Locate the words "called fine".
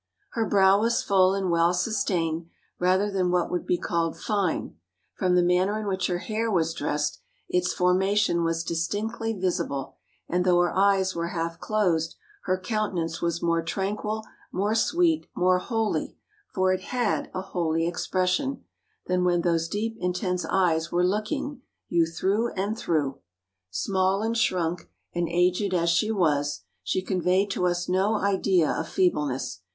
3.77-4.75